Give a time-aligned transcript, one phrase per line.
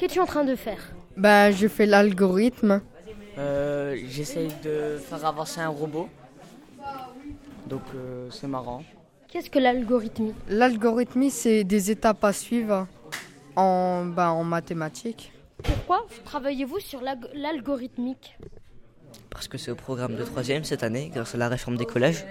[0.00, 0.80] Qu'es-tu en train de faire?
[1.18, 2.80] Bah, je fais l'algorithme.
[3.36, 6.08] Euh, J'essaye de faire avancer un robot.
[7.66, 8.82] Donc euh, c'est marrant.
[9.28, 10.32] Qu'est-ce que l'algorithmie?
[10.48, 12.86] L'algorithmie, c'est des étapes à suivre
[13.56, 15.32] en, bah, en mathématiques.
[15.62, 18.38] Pourquoi travaillez-vous sur l'alg- l'algorithmique?
[19.28, 22.24] Parce que c'est au programme de troisième cette année, grâce à la réforme des collèges.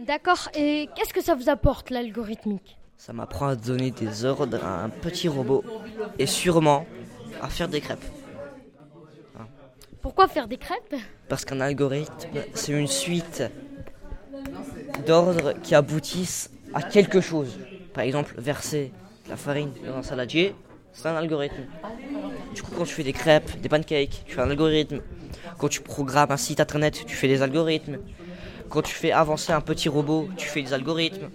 [0.00, 2.76] D'accord, et qu'est-ce que ça vous apporte l'algorithmique?
[2.96, 5.64] Ça m'apprend à donner des ordres à un petit robot
[6.18, 6.86] et sûrement
[7.40, 8.04] à faire des crêpes.
[10.02, 10.94] Pourquoi faire des crêpes?
[11.28, 13.42] Parce qu'un algorithme, c'est une suite
[15.06, 17.58] d'ordres qui aboutissent à quelque chose.
[17.92, 18.92] Par exemple, verser
[19.24, 20.54] de la farine dans un saladier,
[20.92, 21.64] c'est un algorithme.
[22.54, 25.00] Du coup, quand tu fais des crêpes, des pancakes, tu fais un algorithme.
[25.58, 27.98] Quand tu programmes un site internet, tu fais des algorithmes.
[28.68, 31.28] Quand tu fais avancer un petit robot, tu fais des algorithmes.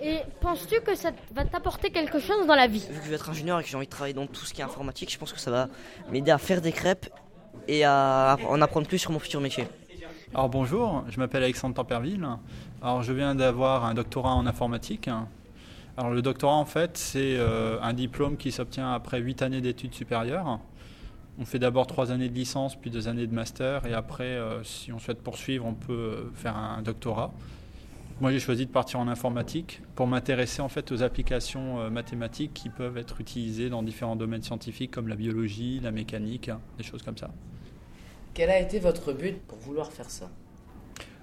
[0.00, 2.86] Et penses-tu que ça va t'apporter quelque chose dans la vie?
[2.90, 4.54] Vu que je vais être ingénieur et que j'ai envie de travailler dans tout ce
[4.54, 5.68] qui est informatique, je pense que ça va
[6.10, 7.08] m'aider à faire des crêpes
[7.66, 9.66] et à en apprendre plus sur mon futur métier.
[10.34, 12.26] Alors bonjour, je m'appelle Alexandre Temperville.
[12.80, 15.08] Alors je viens d'avoir un doctorat en informatique.
[15.96, 19.94] Alors le doctorat en fait c'est euh, un diplôme qui s'obtient après 8 années d'études
[19.94, 20.60] supérieures.
[21.40, 24.62] On fait d'abord 3 années de licence puis 2 années de master et après euh,
[24.62, 27.32] si on souhaite poursuivre on peut faire un doctorat.
[28.20, 32.52] Moi j'ai choisi de partir en informatique pour m'intéresser en fait aux applications euh, mathématiques
[32.52, 37.02] qui peuvent être utilisées dans différents domaines scientifiques comme la biologie, la mécanique, des choses
[37.04, 37.30] comme ça.
[38.34, 40.30] Quel a été votre but pour vouloir faire ça?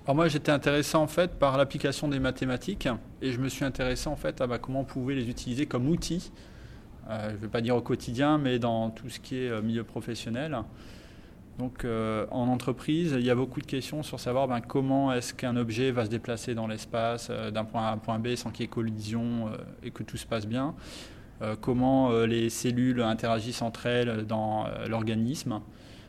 [0.05, 2.87] Alors moi j'étais intéressé en fait par l'application des mathématiques
[3.21, 5.89] et je me suis intéressé en fait à bah, comment on pouvait les utiliser comme
[5.89, 6.31] outils,
[7.09, 9.61] euh, je ne vais pas dire au quotidien, mais dans tout ce qui est euh,
[9.61, 10.57] milieu professionnel.
[11.57, 15.33] Donc euh, en entreprise, il y a beaucoup de questions sur savoir ben, comment est-ce
[15.33, 18.35] qu'un objet va se déplacer dans l'espace euh, d'un point A à un point B
[18.35, 20.75] sans qu'il y ait collision euh, et que tout se passe bien.
[21.59, 25.59] Comment les cellules interagissent entre elles dans l'organisme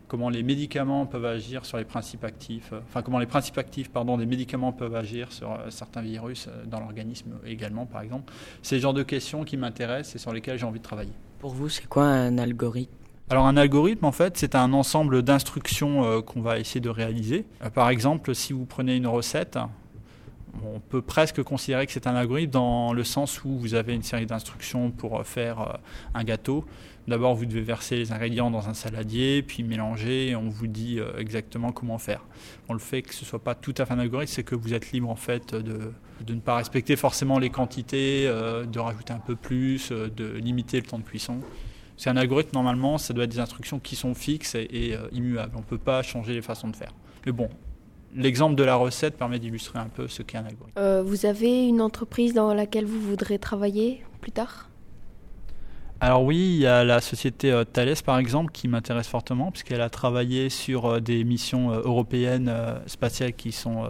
[0.06, 4.18] comment les médicaments peuvent agir sur les principes actifs, enfin comment les principes actifs pardon,
[4.18, 8.32] des médicaments peuvent agir sur certains virus dans l'organisme également par exemple.
[8.62, 11.12] C'est le genre de questions qui m'intéressent et sur lesquelles j'ai envie de travailler.
[11.40, 13.05] Pour vous, c'est quoi un algorithme?
[13.28, 17.44] Alors un algorithme en fait c'est un ensemble d'instructions euh, qu'on va essayer de réaliser.
[17.64, 19.58] Euh, par exemple si vous prenez une recette,
[20.64, 24.04] on peut presque considérer que c'est un algorithme dans le sens où vous avez une
[24.04, 25.80] série d'instructions pour euh, faire
[26.14, 26.64] un gâteau.
[27.08, 30.98] D'abord, vous devez verser les ingrédients dans un saladier, puis mélanger, et on vous dit
[31.16, 32.24] exactement comment faire.
[32.66, 34.74] Bon, le fait que ce soit pas tout à fait un algorithme, c'est que vous
[34.74, 35.92] êtes libre en fait de,
[36.26, 40.86] de ne pas respecter forcément les quantités, de rajouter un peu plus, de limiter le
[40.86, 41.38] temps de cuisson.
[41.96, 45.08] C'est un algorithme, normalement, ça doit être des instructions qui sont fixes et, et, euh,
[45.12, 45.52] immuables.
[45.56, 46.92] On ne peut pas changer les façons de faire.
[47.24, 47.48] Mais bon,
[48.14, 50.78] l'exemple de la recette permet d'illustrer un peu ce qu'est un algorithme.
[50.78, 54.68] Euh, vous avez une entreprise dans laquelle vous voudrez travailler plus tard?
[56.00, 59.80] Alors oui, il y a la société euh, Thales par exemple qui m'intéresse fortement puisqu'elle
[59.80, 62.52] a travaillé sur des missions européennes
[62.86, 63.88] spatiales qui sont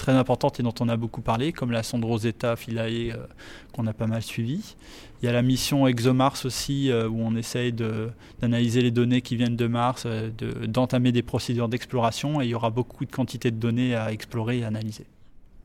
[0.00, 3.26] très importantes et dont on a beaucoup parlé, comme la sonde Rosetta Philae euh,
[3.72, 4.74] qu'on a pas mal suivi.
[5.22, 9.36] Il y a la mission ExoMars aussi euh, où on essaye d'analyser les données qui
[9.36, 13.12] viennent de Mars, euh, de- d'entamer des procédures d'exploration et il y aura beaucoup de
[13.12, 15.04] quantités de données à explorer et analyser.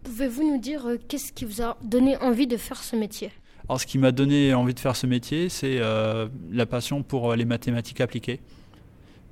[0.03, 3.31] Pouvez-vous nous dire qu'est-ce qui vous a donné envie de faire ce métier?
[3.67, 7.34] Alors, ce qui m'a donné envie de faire ce métier, c'est euh, la passion pour
[7.35, 8.40] les mathématiques appliquées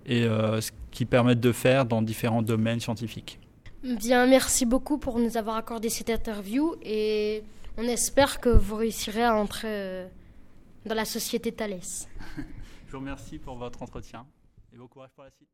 [0.07, 3.37] et euh, ce qui permettent de faire dans différents domaines scientifiques.
[3.83, 7.43] Bien, merci beaucoup pour nous avoir accordé cette interview et
[7.77, 10.07] on espère que vous réussirez à entrer euh,
[10.85, 11.81] dans la société Thales.
[12.87, 14.25] Je vous remercie pour votre entretien
[14.71, 15.49] et bon courage pour la suite.